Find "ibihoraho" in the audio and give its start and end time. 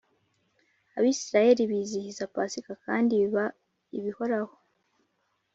3.97-4.55